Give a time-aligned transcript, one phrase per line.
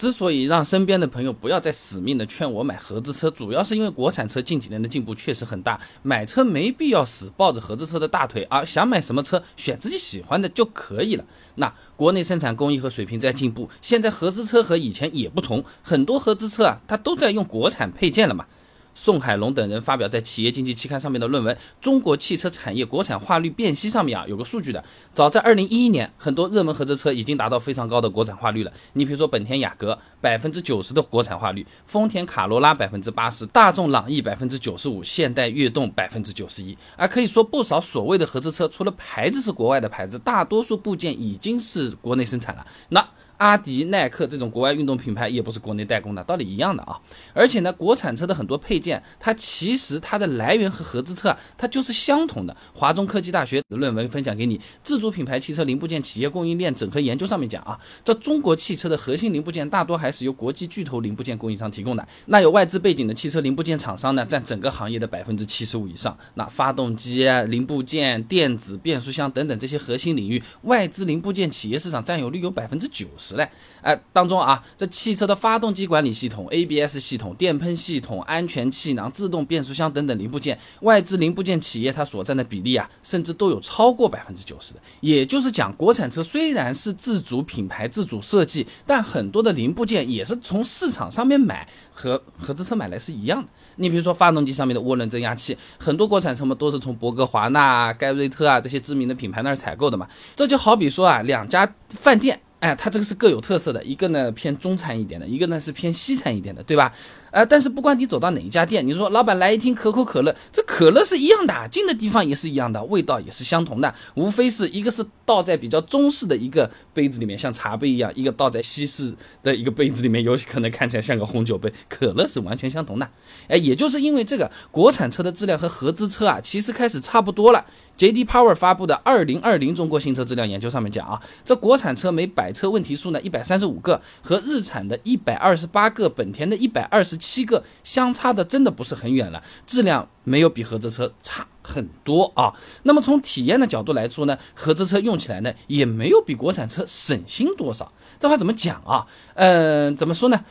[0.00, 11.24] 之所以让身边的朋友不要再死命的劝我买合资车，主要是因为国产车近几年的进步确实很大，买车没必要死抱着合资车的大腿啊，想买什么车选自己喜欢的就可以了。
[11.56, 18.46] 那国内生产工艺和水平在进步，现在合资车和以前也不同，很多合资车啊，它都在用国产配件了嘛。
[18.94, 24.82] 宋海龙等人发表在《企业经济》期刊上面的论文《中国汽车产业国产化率辨析》上面啊，有个数据的。
[25.14, 28.72] 早在二零一一年，很多热门合资车已经达到非常高的国产化率了。
[28.92, 36.76] 你比如说本田雅阁百分之九十的国产化率，丰田卡罗拉百分之八十，大众朗逸百分之九十五，现代悦动百分之九十一。
[36.96, 42.66] 而，可以说不少所谓的合资车，除了牌子是国外的牌子，大多数部件已经是国内生产了。
[42.90, 43.08] 那
[43.40, 47.00] 阿迪、耐克这种国外运动品牌也不是国内代工的，道理一样的啊。
[47.32, 52.54] 而且呢，国产车的很多配件，它其实它的来源和合资车啊，它就是相同的。
[52.74, 62.06] 华中科技大学的论文分享给你，自主品牌汽车零部件企业供应链整合研究上面讲啊，这中国汽车的核心零部件大多还是由国际巨头零部件供应商提供的。
[62.26, 66.14] 那有外资背景的汽车零部件厂商呢，占整个行业的百分之七十五以上。
[66.34, 73.29] 那发动机、零部件、电子、变速箱等等这些核心领域，外资零部件企业市场占有率有百分之九十。
[73.36, 73.48] 嘞，
[73.82, 84.80] 哎，当中啊，这汽车的发动机管理系统、ABS 系统、电喷系统、安全气囊、自动变速箱等等零部件，外资零部件企业它所占的比例啊，甚至都有超过百分之九十的。
[85.00, 93.48] 也就是讲，国产车虽然是自主品牌、自主设计，但很多的零部件也是从市场上面买，和合资车买来是一样的。
[93.76, 100.06] 你比如说发动机上面的涡轮增压器，很多国产车嘛都是从博格华纳、盖瑞特啊这些知名的品牌那儿采购的嘛。
[100.36, 102.38] 这就好比说啊，两家饭店。
[102.60, 106.92] 哎，它这个是各有特色的，一个呢偏中餐一点的，一个呢是偏西餐一点的，对吧？
[107.30, 123.08] 呃，但是不管你走到哪一家店，你说老板来一听可口可乐，这可乐是一样的，进的地方也是一样的，味道也是相同的，无非是一个是倒在比较中式的一个杯子里面，像茶杯一样，一个倒在西式的一个杯子里面，有可能看起来像个红酒杯，可乐是完全相同的。
[123.48, 127.64] 哎，也就是因为这个，国产车的质量和合资车啊，其实开始差不多了。
[127.96, 128.24] J.D.
[128.24, 142.52] Power 发布的《二零二零中国新车质量研究》上面讲啊，这国产车每百车问题数呢一百三十五个，和日产的一百二十八个，本田的一百二十七个相差的真的不是很远了，质量没有比合资车差很多啊。
[142.82, 147.92] 那么从体验的角度来说呢，合资车用起来呢也没有比国产车省心多少。
[148.18, 149.06] 这话怎么讲啊？
[149.34, 150.44] 嗯，怎么说呢？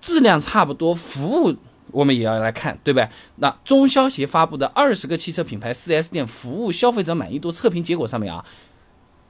[0.00, 1.54] 质量差不多，服务。
[1.92, 3.08] 我们也要来看，对吧？
[3.38, 8.44] 那中消协发布的二十个汽车品牌 4S 店服务消费者满意度测评结果上面啊。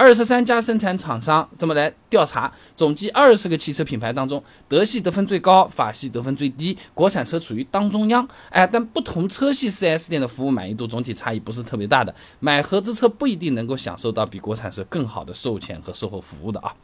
[0.00, 8.26] 二十三家生产厂商这么来调查，总计二十个汽车品牌当中，德系得分最高，法系得分最低，国产车处于当中央。
[8.48, 16.74] 哎，但不同车系 4S 店的服务满意度总体差异不是特别大的，买合资车不一定能够享受到比国产车更好的售前和售后服务的啊。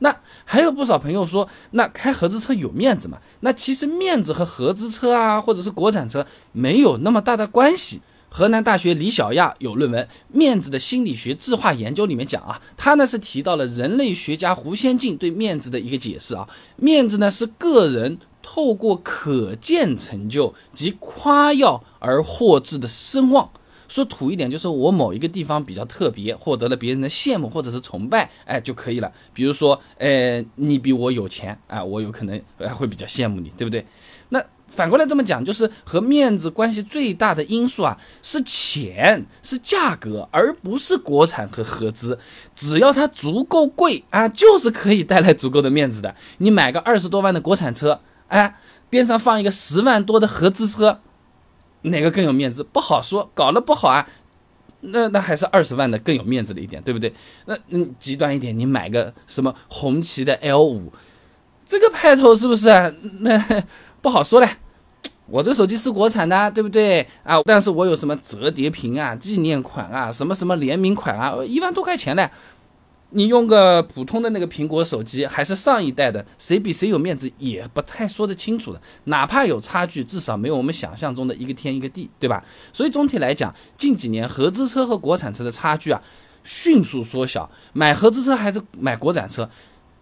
[0.00, 0.12] 那
[0.44, 3.18] 还有不少朋友说，那开合资车有面子吗？
[3.38, 8.02] 那其实面子和合资车啊，或者是国产车没有那么大的关系。
[8.36, 23.48] 河南大学李小亚有论文《面子的心理学质化研究》里面讲啊，他呢是提到了人类学家胡先进对面子的一个解释啊，面子呢是个人透过可见成就及夸耀而获致的声望，
[23.86, 29.12] 说土一点就是我某一个地方比较特别，获得了别人的羡慕或者是崇拜，哎就可以了。
[29.32, 32.42] 比如说，呃，你比我有钱，哎，我有可能
[32.74, 33.86] 会比较羡慕你，对不对？
[34.30, 34.44] 那。
[34.68, 42.18] 反过来这么讲，就是和面子关系最大的因素啊，是钱，是价格，而不是国产和合资。
[42.56, 46.12] 只要它足够贵啊，就是可以带来足够的面子的。
[46.38, 48.56] 你买个二十多万的国产车，哎，
[48.90, 50.98] 边上放一个十万多的合资车，
[51.82, 52.64] 哪个更有面子？
[52.64, 54.04] 不好说，搞得不好啊，
[54.80, 57.14] 那那还是二十万的更有面子了一点，对不对？
[57.46, 60.92] 那嗯，极端一点，你买个什么红旗的 L 五，
[61.64, 62.68] 这个派头是不是？
[63.20, 63.40] 那
[64.04, 64.46] 不好说嘞。
[65.26, 67.40] 我这手机是国产的，对不对啊？
[67.46, 72.28] 但是我有什么折叠屏啊、纪念款啊、什么什么联名款啊，一万多块钱呢。
[73.16, 78.82] 你用个普通的那个苹果手机，还是上一代的，谁比谁有面子也不太说得清楚的。
[79.04, 82.44] 哪怕有差距，至少没有我们想象中的一个天一个地，对吧？
[82.74, 86.02] 所以总体来讲，近几年合资车和国产车的差距啊，
[86.42, 87.50] 迅速缩小。
[87.72, 89.48] 买合资车还是买国产车？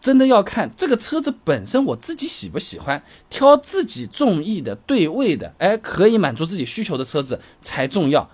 [0.03, 3.01] 真的要看这个车子本身，我自己喜不喜欢，
[3.31, 8.29] 挑自己中意的、对味的，哎，可以满足自己需求的车子才重要，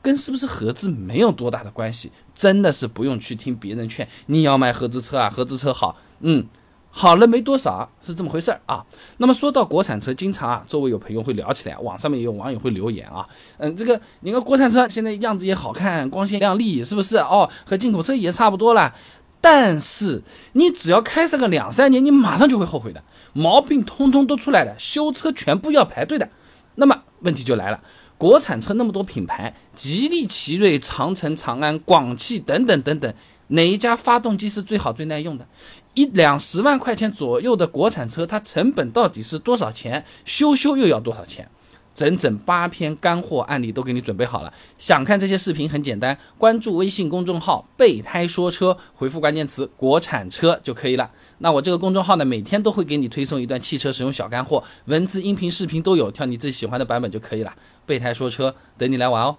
[0.00, 2.10] 跟是不是合资没有多大的关系。
[2.34, 6.46] 真的是不用去听别人劝，你要买合资车啊，合资车好，嗯，
[6.88, 8.86] 好了没多少，是这么回事儿啊。
[9.18, 17.18] 那么说到国产车，经常啊，周围有朋友会聊起来，网上面也有网友会留言啊，嗯，这个你看国产车现在样子也好看，光鲜亮丽，是不是？
[17.18, 18.94] 哦，和进口车也差不多了。
[19.40, 23.02] 但是你只要开上个两三年，你马上就会后悔的，
[23.32, 26.28] 毛病通通都出来了，修车全部要排队的。
[26.74, 27.80] 那么问题就来了，
[28.16, 33.12] 国产车那么多品牌，吉利、奇瑞、长城、长安、广汽等等等等，
[33.48, 35.46] 哪一家发动机是最好最耐用的？
[35.94, 40.04] 一两十万块钱左右的国产车，它成本到底是多少钱？
[40.24, 41.48] 修修又要多少钱？
[41.98, 44.54] 整整八篇干货案例都给你准备好了。
[44.78, 51.10] 想看这些视频很简单，关注微信公众号“备胎说车”，回复关键词“国产车”就可以了。
[51.38, 57.52] 那我这个公众号呢，每天都会给你推送一段汽车使用小干货，文字、音频、视频都有，挑你自己喜欢的版本就可以了。
[57.84, 59.36] 备胎说车，等你来玩哦。